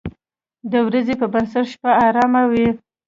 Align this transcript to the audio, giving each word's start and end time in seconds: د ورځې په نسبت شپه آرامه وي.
د 0.71 0.73
ورځې 0.87 1.13
په 1.21 1.25
نسبت 1.33 1.65
شپه 1.71 1.91
آرامه 2.07 2.43
وي. 2.51 2.67